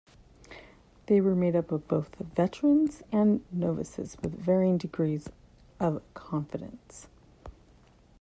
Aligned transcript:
They 1.05 1.21
were 1.21 1.35
made 1.35 1.55
up 1.55 1.71
of 1.71 1.87
both 1.87 2.15
veterans 2.15 3.03
and 3.11 3.45
novices 3.51 4.17
with 4.23 4.33
varying 4.35 4.79
degrees 4.79 5.29
of 5.79 6.01
confidence. 6.15 7.05